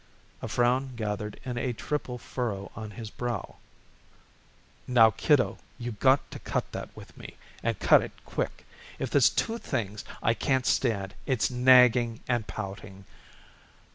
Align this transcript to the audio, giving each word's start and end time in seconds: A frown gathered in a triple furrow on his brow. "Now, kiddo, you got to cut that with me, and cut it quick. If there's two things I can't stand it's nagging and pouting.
A 0.41 0.47
frown 0.47 0.95
gathered 0.95 1.39
in 1.45 1.59
a 1.59 1.73
triple 1.73 2.17
furrow 2.17 2.71
on 2.75 2.89
his 2.89 3.11
brow. 3.11 3.57
"Now, 4.87 5.11
kiddo, 5.11 5.59
you 5.77 5.91
got 5.91 6.31
to 6.31 6.39
cut 6.39 6.71
that 6.71 6.89
with 6.97 7.15
me, 7.15 7.35
and 7.61 7.77
cut 7.77 8.01
it 8.01 8.11
quick. 8.25 8.65
If 8.97 9.11
there's 9.11 9.29
two 9.29 9.59
things 9.59 10.03
I 10.23 10.33
can't 10.33 10.65
stand 10.65 11.13
it's 11.27 11.51
nagging 11.51 12.21
and 12.27 12.47
pouting. 12.47 13.05